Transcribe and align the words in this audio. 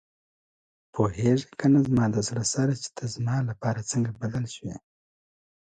پوهېږې 0.93 1.49
کنه 1.59 1.79
زما 1.87 2.05
د 2.15 2.17
زړه 2.27 2.45
سره 2.53 2.73
چې 2.81 2.89
ته 2.97 3.03
زما 3.15 3.37
لپاره 3.49 3.87
څنګه 3.91 4.11
بدل 4.21 4.45
شوې. 4.55 4.75